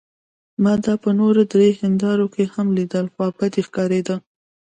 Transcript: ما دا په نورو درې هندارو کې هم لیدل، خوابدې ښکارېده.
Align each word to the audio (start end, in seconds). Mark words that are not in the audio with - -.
ما 0.63 0.73
دا 0.85 0.93
په 1.03 1.09
نورو 1.19 1.41
درې 1.53 1.69
هندارو 1.81 2.25
کې 2.33 2.43
هم 2.53 2.67
لیدل، 2.77 3.05
خوابدې 3.13 3.61
ښکارېده. 3.67 4.15